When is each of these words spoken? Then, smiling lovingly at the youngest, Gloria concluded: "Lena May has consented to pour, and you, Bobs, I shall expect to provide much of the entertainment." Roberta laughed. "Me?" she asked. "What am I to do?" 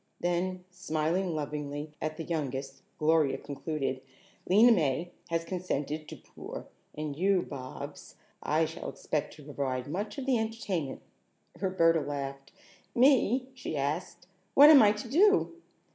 Then, 0.19 0.65
smiling 0.71 1.35
lovingly 1.35 1.91
at 2.01 2.17
the 2.17 2.23
youngest, 2.23 2.81
Gloria 2.97 3.37
concluded: 3.37 4.01
"Lena 4.49 4.71
May 4.71 5.11
has 5.29 5.43
consented 5.45 6.07
to 6.09 6.15
pour, 6.15 6.65
and 6.95 7.15
you, 7.15 7.43
Bobs, 7.43 8.15
I 8.41 8.65
shall 8.65 8.89
expect 8.89 9.35
to 9.35 9.43
provide 9.43 9.85
much 9.85 10.17
of 10.17 10.25
the 10.25 10.39
entertainment." 10.39 11.03
Roberta 11.61 12.01
laughed. 12.01 12.51
"Me?" 12.95 13.49
she 13.53 13.77
asked. 13.77 14.25
"What 14.55 14.71
am 14.71 14.81
I 14.81 14.91
to 14.93 15.07
do?" 15.07 15.53